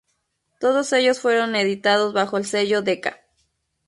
[0.59, 3.19] Todos ellos fueron editados bajo el sello Decca.